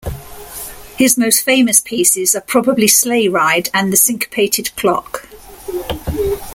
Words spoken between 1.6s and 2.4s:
pieces